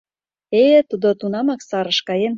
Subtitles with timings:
[0.61, 2.29] Э-э, тудо тунамак сарыш каен.